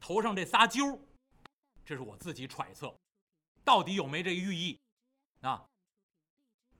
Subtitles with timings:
[0.00, 0.98] 头上这仨揪
[1.84, 2.92] 这是我自己揣测，
[3.64, 4.78] 到底有没这个寓意
[5.42, 5.64] 啊？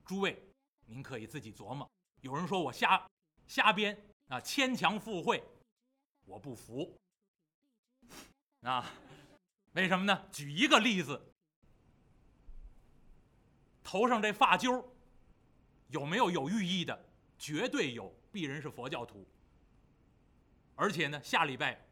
[0.03, 0.43] 诸位，
[0.87, 1.89] 您可以自己琢磨。
[2.21, 3.09] 有人说我瞎
[3.47, 3.97] 瞎编
[4.27, 5.43] 啊，牵强附会，
[6.25, 6.97] 我不服
[8.61, 8.91] 啊。
[9.73, 10.27] 为什么呢？
[10.31, 11.21] 举一个例子，
[13.83, 14.93] 头上这发揪
[15.87, 17.05] 有没有有寓意的？
[17.37, 19.25] 绝对有，鄙人是佛教徒。
[20.75, 21.85] 而且呢，下礼拜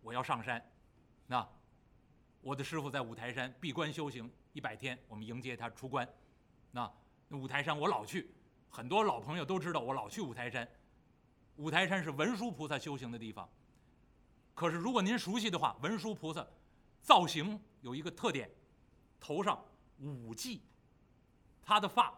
[0.00, 0.64] 我要上山，
[1.26, 1.46] 那
[2.40, 6.08] 我的师傅在五台山闭关修行一百天，我们迎接他出关。
[6.70, 6.90] 那
[7.30, 8.30] 五台山我老去，
[8.68, 10.68] 很多老朋友都知道我老去五台山。
[11.56, 13.48] 五台山是文殊菩萨修行的地方。
[14.54, 16.46] 可是如果您熟悉的话，文殊菩萨。
[17.00, 18.50] 造型有一个特点，
[19.20, 19.64] 头上
[19.98, 20.60] 五髻，
[21.62, 22.12] 他的发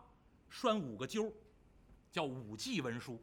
[0.49, 1.33] 拴五个揪
[2.10, 3.23] 叫五髻文殊。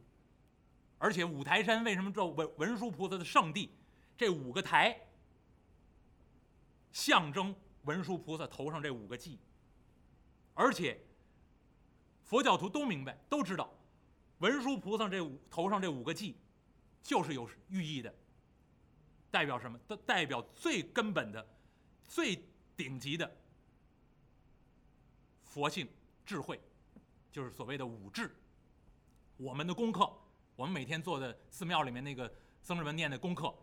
[0.96, 3.76] 而且五台山为什么叫文文殊菩萨的圣地？
[4.18, 5.08] 这五个台
[6.92, 7.54] 象征
[7.84, 9.38] 文殊菩萨头上这五个髻。
[10.54, 11.00] 而且
[12.24, 13.72] 佛教徒都明白，都知道，
[14.38, 16.34] 文殊菩萨这五头上这五个髻
[17.00, 18.12] 就是有寓意的。
[19.30, 19.78] 代表什么？
[19.86, 21.46] 代代表最根本的、
[22.02, 22.44] 最
[22.76, 23.36] 顶级的
[25.42, 25.88] 佛性
[26.26, 26.60] 智慧，
[27.30, 28.34] 就是所谓的五智。
[29.36, 30.12] 我们的功课，
[30.56, 33.54] 我们每天做的寺庙里面那个僧人们念的功课，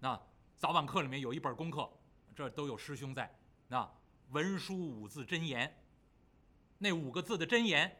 [0.00, 0.20] 那
[0.56, 1.88] 早晚课里面有一本功课，
[2.34, 3.32] 这都有师兄在。
[3.68, 3.88] 那
[4.30, 5.72] 文殊五字真言，
[6.78, 7.94] 那五个字的真言，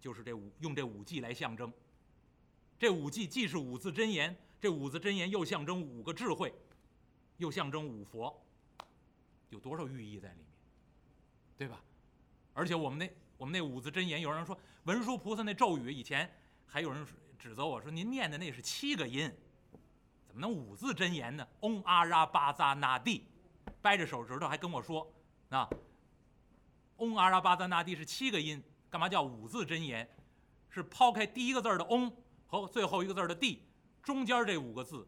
[0.00, 1.72] 就是这五用这五记来象征。
[2.78, 4.36] 这五记既是五字真言。
[4.60, 6.54] 这五字真言又象征五个智慧，
[7.38, 8.44] 又象征五佛，
[9.48, 10.46] 有多少寓意在里面，
[11.56, 11.82] 对吧？
[12.52, 16.30] 而且我们那我们那五字真言，有人说文殊菩萨那咒语，以前
[16.66, 17.06] 还有人
[17.38, 19.32] 指责我说您念的那是七个音，
[20.30, 21.44] 怎么能五字真言呢？
[21.62, 23.26] 嗡阿拉巴扎那地，
[23.82, 25.12] 掰着手指头还跟我说
[25.48, 25.68] 啊，
[26.98, 30.08] 嗡阿拉巴扎那地是七个音，干嘛叫五字真言？
[30.68, 32.12] 是抛开第一个字的嗡
[32.46, 33.66] 和最后一个字的地。
[34.04, 35.04] 中间这五个字，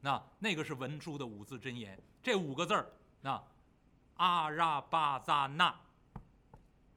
[0.00, 2.02] 那那个是文殊的五字真言。
[2.22, 2.90] 这五个字儿，
[3.20, 3.44] 那
[4.14, 5.78] 阿拉巴扎那，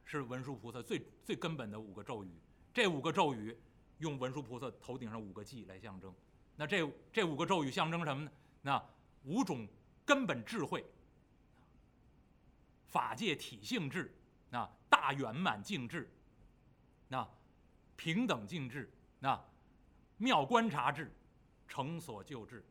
[0.04, 2.40] 是文殊菩萨最最根本的五个咒语。
[2.72, 3.54] 这五个咒语
[3.98, 6.14] 用文殊菩萨头顶上五个髻来象征。
[6.56, 8.30] 那这这五个咒语象征什么呢？
[8.62, 8.84] 那
[9.24, 9.66] 五种
[10.04, 10.84] 根本智慧，
[12.86, 14.14] 法界体性智，
[14.50, 16.10] 那大圆满净智，
[17.08, 17.28] 那
[17.96, 19.38] 平等净智，那。
[20.18, 21.14] 妙观察智，
[21.68, 22.64] 成所救智。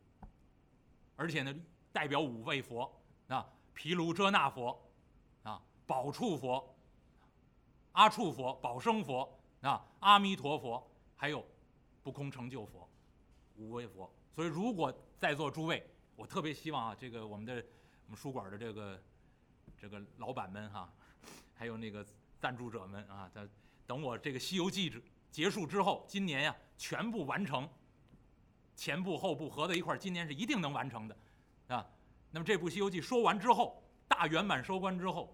[1.15, 1.55] 而且呢，
[1.93, 2.91] 代表五位佛
[3.27, 4.83] 啊，毗卢遮那佛，
[5.43, 6.75] 啊，宝处佛，
[7.91, 11.45] 阿处佛，宝生佛，啊，阿弥陀佛，还有
[12.01, 12.89] 不空成就佛，
[13.57, 14.11] 五位佛。
[14.33, 15.85] 所以，如果在座诸位，
[16.15, 17.55] 我特别希望啊，这个我们的
[18.05, 19.01] 我们书馆的这个
[19.77, 20.93] 这个老板们哈，
[21.53, 22.05] 还有那个
[22.39, 23.47] 赞助者们啊，他
[23.87, 24.89] 等我这个《西游记》
[25.31, 26.55] 结束之后，今年呀。
[26.77, 27.69] 全部完成，
[28.75, 31.17] 前部后部合在一块儿，今年是一定能完成的，
[31.69, 31.87] 啊，
[32.31, 35.33] 那么这部《西游记》说完之后，大圆满收官之后，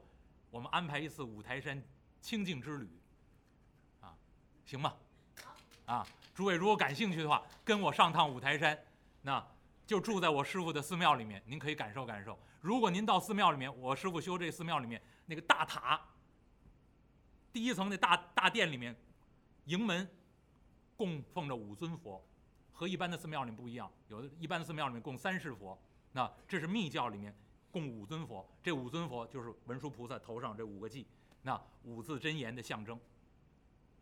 [0.51, 1.83] 我们安排一次五台山
[2.21, 2.87] 清净之旅，
[4.01, 4.15] 啊，
[4.67, 4.95] 行吗？
[5.87, 8.77] 啊，诸位如果感兴趣的话，跟我上趟五台山，
[9.21, 9.45] 那
[9.85, 12.37] 就住在我师傅的寺庙里面，您可以感受感受。
[12.59, 16.01] 如果您到寺庙里面，我师傅修这寺庙里面那个大塔，
[17.51, 18.95] 第一层那大大殿里面，
[19.65, 20.07] 迎门。
[20.97, 22.23] 供奉着五尊佛，
[22.71, 23.91] 和一般的寺庙里不一样。
[24.07, 25.75] 有的一般的寺庙里面供三世佛，
[26.11, 27.35] 那这是密教里面
[27.71, 28.47] 供五尊佛。
[28.61, 31.03] 这五尊佛就是文殊菩萨头上这五个髻，
[31.41, 32.99] 那五字真言的象征。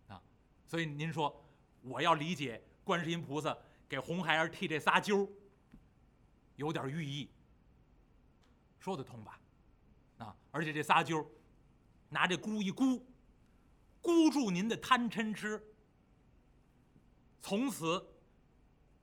[0.09, 0.22] 啊，
[0.66, 1.41] 所以您说
[1.81, 3.57] 我要理解观世音菩萨
[3.88, 5.29] 给红孩儿剃这仨揪，
[6.56, 7.29] 有点寓意，
[8.79, 9.40] 说得通吧？
[10.17, 11.25] 啊，而且这仨揪，
[12.09, 13.06] 拿这箍一箍，
[14.01, 15.62] 箍住您的贪嗔痴。
[17.41, 18.06] 从此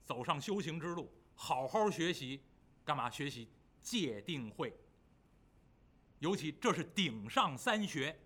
[0.05, 2.41] 走上修行之路，好好学习，
[2.85, 3.49] 干嘛学习
[3.81, 4.71] 戒定慧？
[6.19, 8.19] 尤其这是顶上三学，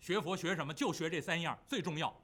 [0.00, 0.74] 学佛学什么？
[0.74, 2.14] 就学这三样最重要。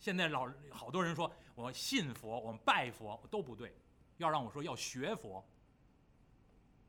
[0.00, 3.76] 现在老好多人说我信佛，我们拜佛都不对，
[4.16, 5.44] 要让我说要学佛。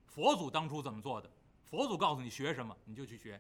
[0.08, 1.30] 佛祖当初怎么做的？
[1.66, 3.40] 佛祖告诉你学什么你就去学，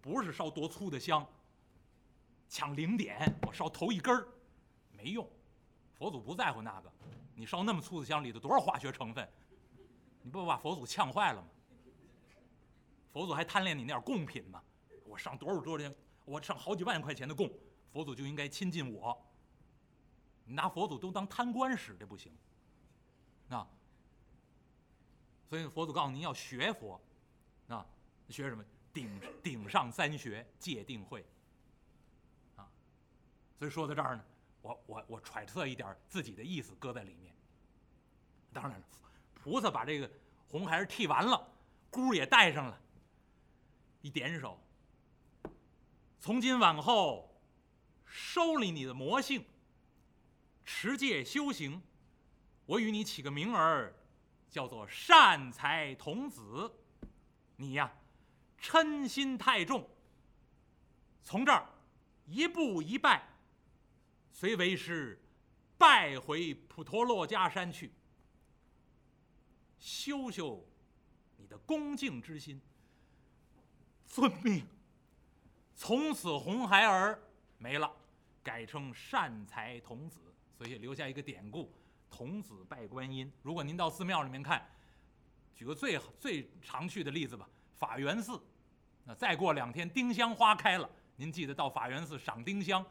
[0.00, 1.26] 不是烧多粗的香，
[2.48, 4.26] 抢零点，我烧头一根儿。
[4.92, 5.28] 没用，
[5.94, 6.92] 佛祖不在乎那个。
[7.34, 9.28] 你烧那么粗的香，里头多少化学成分？
[10.22, 11.48] 你不把佛祖呛坏了吗？
[13.12, 14.62] 佛祖还贪恋你那点贡品吗？
[15.04, 15.92] 我上多少多少钱？
[16.24, 17.50] 我上好几万块钱的贡，
[17.92, 19.16] 佛祖就应该亲近我。
[20.44, 22.32] 你拿佛祖都当贪官使，这不行。
[23.48, 23.68] 啊
[25.48, 27.00] 所以佛祖告诉您要学佛，
[27.68, 27.86] 啊，
[28.28, 28.62] 学什么？
[28.92, 31.24] 顶顶上三学，戒定慧。
[32.56, 32.68] 啊，
[33.58, 34.24] 所以说到这儿呢，
[34.60, 37.34] 我我我揣测一点自己的意思搁在里面。
[38.52, 38.86] 当然了，
[39.34, 40.10] 菩萨把这个
[40.48, 41.50] 红孩儿剃完了，
[41.90, 42.78] 箍也戴上了，
[44.02, 44.58] 一点手，
[46.20, 47.27] 从今往后，
[48.08, 49.44] 收理你的魔性，
[50.64, 51.82] 持戒修行，
[52.66, 53.94] 我与你起个名儿。
[54.50, 56.72] 叫做善财童子，
[57.56, 57.92] 你呀，
[58.58, 59.86] 嗔心太重。
[61.22, 61.68] 从这儿
[62.24, 63.28] 一步一拜，
[64.32, 65.20] 随为师
[65.76, 67.92] 拜回普陀洛迦山去，
[69.78, 70.66] 修修
[71.36, 72.58] 你的恭敬之心。
[74.06, 74.66] 遵命。
[75.74, 77.22] 从此红孩儿
[77.58, 77.94] 没了，
[78.48, 80.20] 改称善财童子，
[80.56, 81.70] 所以留下一个典故。
[82.08, 83.30] 童子拜观音。
[83.42, 84.66] 如果您到寺庙里面看，
[85.54, 88.40] 举个最最常去的例子吧，法源寺。
[89.04, 92.82] 那再过两天丁香花开了，您记得到法源寺赏丁香。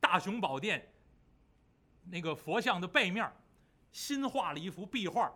[0.00, 0.92] 大雄宝殿
[2.06, 3.32] 那个佛像的背面，
[3.92, 5.32] 新画了一幅壁画，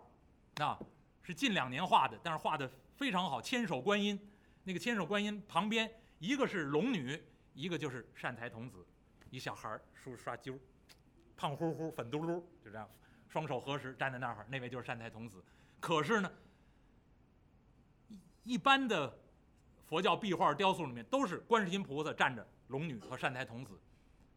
[0.56, 0.76] 啊
[1.22, 3.40] 是近两年画的，但是画的非常好。
[3.40, 4.18] 千手观音，
[4.64, 5.88] 那个千手观音旁边
[6.18, 7.22] 一个是龙女，
[7.54, 8.84] 一个就是善财童子，
[9.32, 10.58] 一小孩儿梳刷揪，
[11.34, 12.86] 胖乎乎、粉嘟嘟，就这样。
[13.28, 15.42] 双手合十站在那儿，那位就是善财童子。
[15.80, 16.30] 可是呢，
[18.08, 19.18] 一一般的
[19.86, 23.80] 佛教壁画雕塑里面都是观世音菩萨站着龙女和善财童子，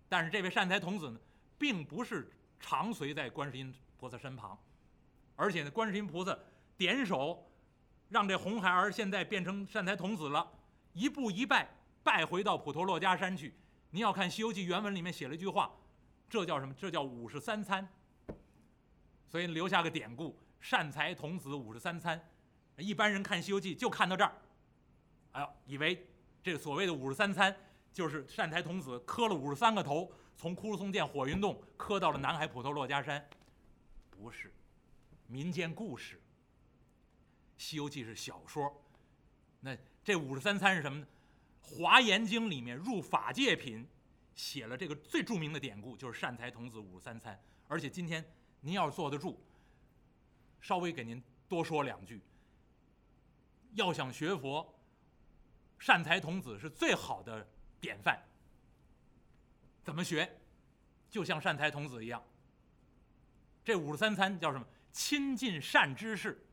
[0.08, 1.20] 但是这位善财童子呢，
[1.58, 4.58] 并不是常随在观世音菩萨身旁，
[5.36, 6.40] 而且呢，观世音菩萨
[6.78, 7.46] 点手
[8.08, 10.50] 让这红孩儿现在变成善财童子了，
[10.94, 11.68] 一步一拜
[12.02, 13.54] 拜回到普陀洛迦山去。
[13.96, 15.74] 您要看《西游记》原文里面写了一句话，
[16.30, 16.76] 这叫什么？
[16.78, 17.88] 这叫五十三餐。
[19.26, 22.22] 所以留下个典故：善财童子五十三餐。
[22.76, 24.36] 一般人看《西游记》就看到这儿，
[25.32, 26.10] 哎呦，以为
[26.44, 27.56] 这所谓的五十三餐
[27.94, 33.26] 就是善财童子磕了五十三个头，从枯松涧火云洞磕到了南海普陀珞珈山。
[34.10, 34.54] 不是，
[35.26, 36.18] 民间故事。
[37.58, 38.76] 《西游记》是小说，
[39.62, 41.06] 那这五十三餐是什么呢？
[41.66, 43.88] 《华严经》里面入法界品
[44.34, 47.40] 写了这个最著名的典故，就是善财童子五十三参。
[47.68, 48.24] 而且今天。
[48.62, 49.40] 您要是坐得住，
[50.60, 52.20] 稍微给您多说两句。
[53.74, 54.74] 要想学佛，
[55.78, 57.48] 善财童子是最好的
[57.80, 58.20] 典范。
[59.84, 60.28] 怎么学？
[61.12, 62.20] 就像善财童子一样。
[63.64, 64.66] 这五十三参叫什么？
[64.92, 66.44] 亲近善知识，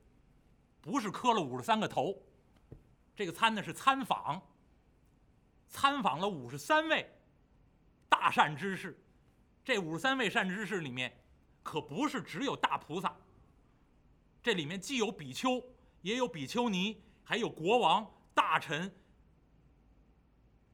[0.82, 2.14] 不是磕了五十三个头。
[3.16, 4.38] 这个参呢是参访，
[5.72, 7.10] 参访了五十三位
[8.08, 8.96] 大善知识。
[9.64, 11.18] 这五十三位善知识里面。
[11.64, 13.16] 可不是只有大菩萨，
[14.42, 15.62] 这里面既有比丘，
[16.00, 18.04] 也有比丘尼，还有国王、
[18.34, 18.92] 大臣、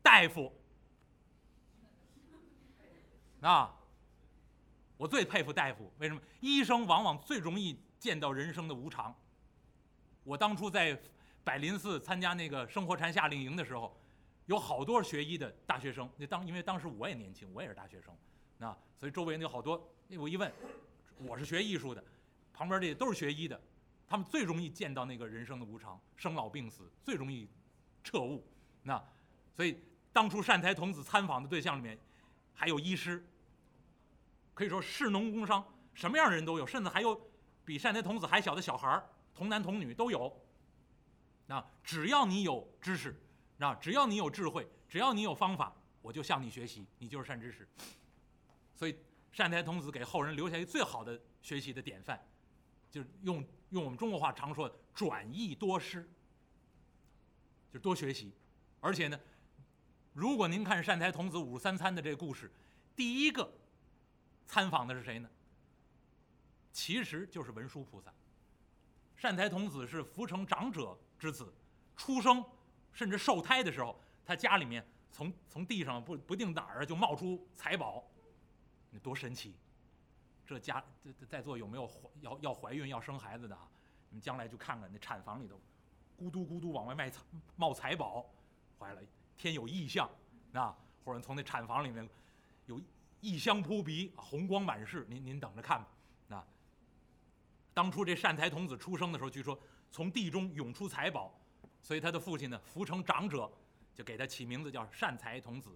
[0.03, 0.51] 大夫。
[3.43, 3.77] 啊，
[4.97, 6.23] 我最佩服大夫，为什么？
[6.41, 9.15] 医生往往最容易见到人生的无常。
[10.25, 10.99] 我当初在
[11.45, 13.95] 百林寺参加那个生活禅夏令营的时候，
[14.49, 16.11] 有好多学医的大学生。
[16.17, 18.17] 那当因为当时我也年轻，我也是大学生，
[18.57, 19.89] 那所以周围有好多。
[20.19, 20.51] 我一问，
[21.19, 22.03] 我是学艺术的，
[22.55, 23.61] 旁边这些都是学医的，
[24.07, 27.47] 他们最容易见到那个人生的无常、生老病死，最容易
[28.03, 28.43] 彻悟。
[28.83, 29.03] 那
[29.53, 29.83] 所以
[30.15, 31.99] 当初善财童子参访的对象里面，
[32.55, 33.23] 还有医师，
[34.55, 37.21] 可以说士农工商什么样的人都有，甚至还有
[37.67, 40.35] 比善财童子还小的小孩儿，童男童女都有。
[41.45, 43.15] 那只要你有知识，
[43.59, 47.69] 啊只要你有智慧，只要你有方法，我就向你学习，你就是善知识。
[48.75, 48.97] 所以。
[49.31, 52.19] 善财童子给后人留下一个最好的学习的典范，
[52.91, 56.09] 就是用用我们中国话常说的“转益多师”，
[57.71, 58.33] 就多学习。
[58.81, 59.21] 而且呢，
[60.15, 62.51] 如果您看善财童子五十三参的这个故事，
[62.97, 63.53] 第一个
[64.47, 65.29] 参访的是谁呢？
[66.73, 68.13] 其实就是文殊菩萨。
[69.15, 71.53] 善财童子是福成长者之子，
[71.97, 72.43] 出生
[72.93, 78.05] 甚至受胎的时候，他家里面从从地上不不定哪儿就冒出财宝。
[78.91, 79.55] 那多神奇！
[80.47, 83.69] 这家在在座有没有怀要要怀孕要生孩子的啊？
[84.09, 85.61] 你们将来就看看那产房里头，
[86.19, 87.21] 咕嘟咕嘟往外卖财
[87.57, 88.25] 冒财宝，
[88.79, 89.03] 坏了，
[89.37, 90.09] 天有异象，
[90.55, 92.09] 啊，或者从那产房里面
[92.65, 92.81] 有
[93.21, 95.89] 异香扑鼻，红光满室，您您等着看吧。
[96.29, 96.43] 那
[97.75, 101.39] 当初这善财童子出生的时候，据说从地中涌出财宝，
[101.83, 103.51] 所以他的父亲呢，福成长者，
[103.95, 105.71] 就给他起名字叫善财童子。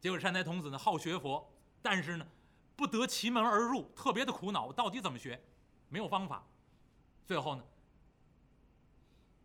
[0.00, 1.48] 结果善财童子呢，好学佛。
[1.80, 2.26] 但是呢，
[2.74, 4.66] 不得其门而入，特别的苦恼。
[4.66, 5.40] 我到底怎么学？
[5.88, 6.44] 没有方法。
[7.24, 7.64] 最后呢，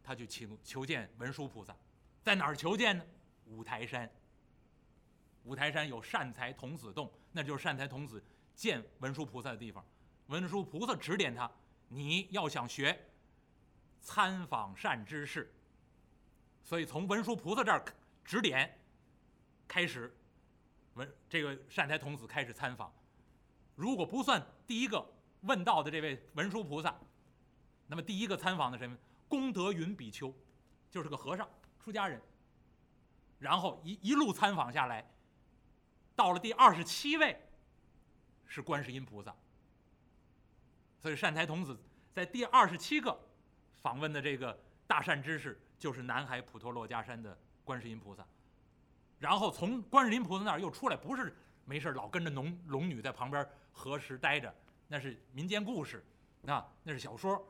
[0.04, 1.76] 他就请求见文殊菩萨，
[2.24, 3.06] 在哪儿求见呢？
[3.46, 4.10] 五台山。
[5.44, 8.22] 五台山有善财童子洞，那就是善财童子
[8.56, 9.86] 见文殊菩萨的地方。
[10.28, 11.50] 文殊菩萨指点他，
[11.90, 13.00] 你要想学
[14.04, 15.52] 参访善知识，
[16.62, 17.84] 所以从文殊菩萨这儿
[18.24, 18.80] 指点
[19.68, 20.16] 开始，
[20.94, 22.94] 文这个善财童子开始参访。
[23.76, 25.04] 如果不算第一个
[25.42, 26.96] 问道的这位文殊菩萨，
[27.88, 28.96] 那么第一个参访的什么？
[29.28, 30.32] 功德云比丘，
[30.92, 32.22] 就是个和尚，出家人。
[33.40, 35.10] 然后一一路参访下来。
[36.16, 37.42] 到了第二十七位，
[38.46, 39.36] 是观世音菩萨。
[41.00, 41.76] 所以善财童子
[42.14, 43.20] 在第二十七个
[43.84, 48.26] 访问的这个大善知识，就是南海普陀珞珈山的观世音菩萨。
[49.20, 51.36] 然后从观世音菩萨那儿又出来，不是
[51.66, 54.54] 没事老跟着龙龙女在旁边何时待着，
[54.88, 56.02] 那是民间故事，
[56.48, 57.46] 啊，那是小说。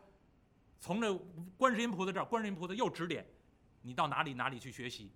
[0.79, 1.15] 从这
[1.55, 3.23] 观世音菩萨这儿，观世音菩萨又指点
[3.83, 5.11] 你到哪里哪里去学习。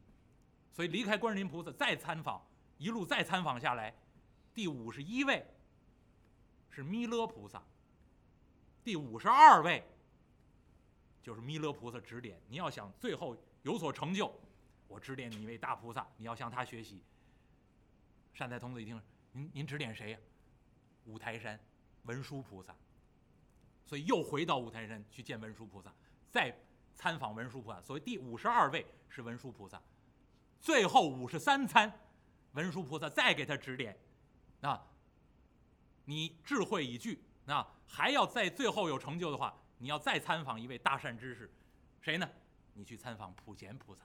[0.71, 2.39] 所以离开观世音菩萨再参访。
[2.77, 3.91] 一路再参访下来，
[4.53, 5.43] 第五十一位
[6.69, 7.59] 是弥勒菩萨，
[8.83, 9.83] 第五十二位
[11.27, 12.39] 就是弥勒菩萨指点。
[12.47, 14.33] 你要想最后有所成就，
[14.87, 17.03] 我指点你一位大菩萨，你要向他学习。
[18.33, 19.01] 善财童子一听，
[19.33, 20.19] 您您指点谁呀？
[21.03, 21.59] 五台山
[22.03, 22.73] 文殊菩萨。
[23.85, 25.93] 所以又回到五台山去见文殊菩萨，
[26.31, 26.57] 再
[26.95, 27.81] 参访文殊菩萨。
[27.81, 29.81] 所以第五十二位是文殊菩萨，
[30.61, 31.91] 最后五十三参。
[32.53, 33.99] 文殊菩萨再给他指点，
[34.61, 34.87] 啊，
[36.05, 41.49] 你智慧已具，啊，还要在最后有成就的话，你要再参访一位大善知识，
[42.01, 42.29] 谁呢？
[42.73, 44.03] 你去参访普贤菩萨。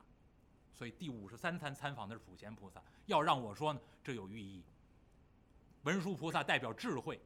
[0.75, 2.83] 所以第五十三参参访的是普贤菩萨。
[3.07, 4.64] 要让我说呢，这有寓意。
[5.83, 7.21] 文殊菩萨代表智慧，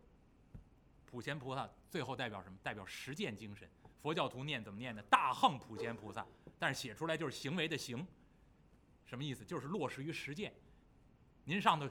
[1.04, 2.58] 普贤菩萨最后代表什么？
[2.62, 3.68] 代表实践精神。
[4.00, 5.02] 佛教徒念怎么念呢？
[5.10, 6.26] 大横普贤菩萨，
[6.58, 8.06] 但是写出来就是行为的行，
[9.04, 9.44] 什么意思？
[9.44, 10.52] 就是落实于实践。
[11.44, 11.88] 您上头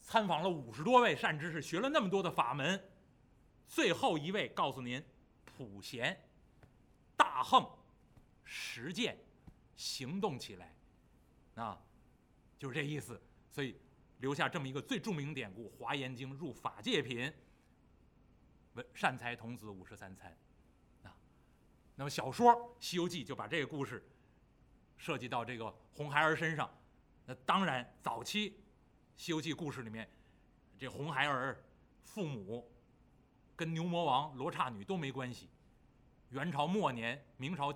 [0.00, 2.82] 参访了五十多位善知识，学了那么多的法门，
[3.66, 5.02] 最后一位告诉您，
[5.44, 6.18] 普贤
[7.16, 7.68] 大横
[8.44, 9.18] 实践
[9.76, 10.74] 行动起来，
[11.54, 11.80] 啊，
[12.58, 13.20] 就是这意思。
[13.50, 13.76] 所以
[14.18, 17.32] 留下这么一个最著名典故《华严经》入法界品，
[18.74, 20.36] 文善财童子五十三参，
[21.02, 21.16] 啊，
[21.94, 24.04] 那么小说《西游记》就把这个故事
[24.96, 26.68] 设计到这个红孩儿身上，
[27.26, 28.50] 那当然早期。
[29.16, 30.10] 《西游记》故事里面，
[30.76, 31.64] 这红孩儿
[32.02, 32.68] 父母
[33.56, 35.48] 跟牛魔王、罗刹女都没关系。
[36.30, 37.72] 元朝末年、明朝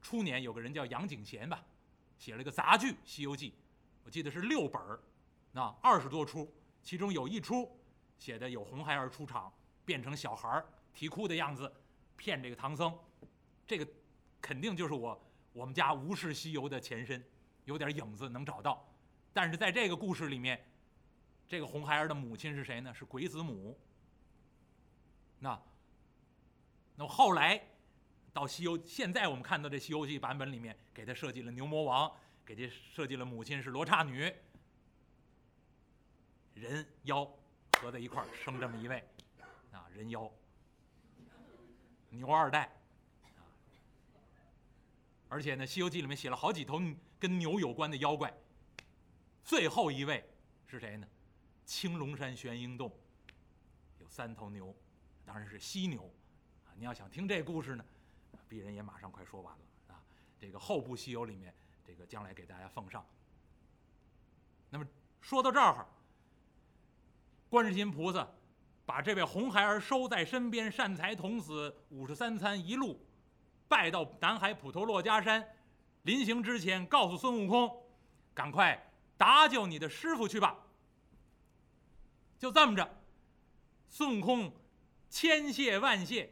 [0.00, 1.64] 初年，有个人叫杨景贤吧，
[2.16, 3.50] 写了个杂剧《西游记》，
[4.04, 5.00] 我记得是六本儿，
[5.52, 6.52] 那二十多出，
[6.82, 7.68] 其中有一出
[8.16, 9.52] 写的有红孩儿出场，
[9.84, 11.72] 变成小孩儿啼哭的样子，
[12.16, 12.96] 骗这个唐僧。
[13.66, 13.86] 这个
[14.40, 15.20] 肯定就是我
[15.52, 17.24] 我们家无氏西游的前身，
[17.64, 18.86] 有点影子能找到。
[19.32, 20.64] 但是在这个故事里面，
[21.48, 22.94] 这个红孩儿的母亲是谁呢？
[22.94, 23.78] 是鬼子母。
[25.40, 25.60] 那，
[26.96, 27.60] 那么后来
[28.32, 34.32] 到西游，现在我们看到这《西游记》版本里面，给他设计了牛魔王，给他设计了母亲是罗刹女，
[36.54, 37.24] 人妖
[37.80, 39.02] 合在一块儿生这么一位，
[39.72, 40.30] 啊，人妖，
[42.10, 42.70] 牛二代，
[45.28, 46.78] 而且呢，《西游记》里面写了好几头
[47.18, 48.32] 跟牛有关的妖怪。
[49.42, 50.22] 最后一位
[50.66, 51.08] 是谁呢？
[51.64, 52.92] 青龙山玄鹰洞
[53.98, 54.74] 有三头牛，
[55.30, 56.12] 当然是犀牛
[56.64, 56.74] 啊！
[56.74, 57.84] 你要想听这故事呢，
[58.48, 60.02] 鄙人也马上快说完了啊！
[60.36, 61.54] 这个后部西游里面，
[61.86, 63.06] 这个将来给大家奉上。
[64.70, 64.84] 那么
[65.20, 65.86] 说到这儿，
[67.48, 68.28] 观世音菩萨
[68.84, 73.00] 把这位红孩儿收在身边，善财童子五十三参一路
[73.68, 75.48] 拜到南海普陀珞珈山，
[76.02, 77.70] 临行之前告诉孙悟空，
[78.34, 78.84] 赶快。
[79.16, 80.58] 搭救你的师傅去吧。
[82.36, 82.90] 就这么着，
[83.88, 84.52] 孙悟空
[85.10, 86.30] 千谢万谢，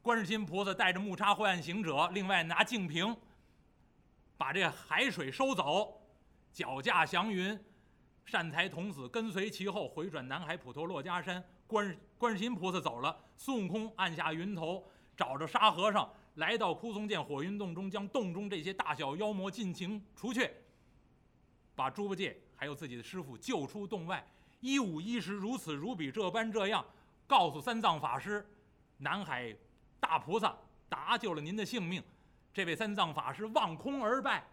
[0.00, 3.14] 观世音菩萨带着木叉灰暗行者，另外拿净瓶
[4.38, 6.00] 把这海水收走，
[6.50, 7.56] 脚驾祥云，
[8.24, 11.44] 善财童子跟随其后，回转南海普陀珞珈山。
[11.66, 14.82] 观观世音菩萨走了，孙悟空按下云头，
[15.14, 20.50] 找着沙和尚，来到枯松涧火云洞中，将洞中这些大小妖魔尽情除却。
[21.74, 24.26] 把猪八戒还有自己的师傅救出洞外，
[24.60, 26.82] 一五一十如此如彼这般这样，
[27.26, 28.46] 告诉三藏法师，
[28.98, 29.54] 南海
[29.98, 30.56] 大菩萨
[30.88, 32.02] 搭救了您的性命，
[32.52, 34.46] 这位三藏法师望空而拜，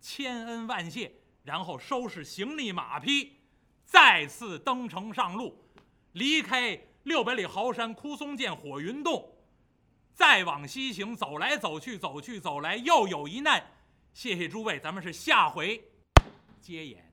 [0.00, 1.10] 千恩万谢，
[1.42, 3.40] 然后收拾行李马匹，
[3.84, 5.56] 再次登城上路，
[6.12, 9.34] 离开六百里豪山枯松涧火云洞，
[10.12, 13.64] 再往西行，走来走去，走去走来，又有一难。
[14.12, 15.82] 谢谢诸位，咱们是下回
[16.60, 17.11] 接演。